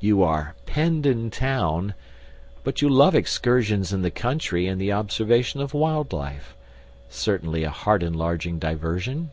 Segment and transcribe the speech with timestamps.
[0.00, 1.94] You are "penned in town,"
[2.64, 6.56] but you love excursions to the country and the observation of wild life
[7.08, 9.30] certainly a heart enlarging diversion.